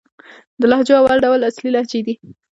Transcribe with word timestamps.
د 0.59 0.61
لهجو 0.71 0.95
اول 1.01 1.17
ډول 1.25 1.39
اصلي 1.49 1.69
لهجې 1.75 1.99
دئ. 2.07 2.15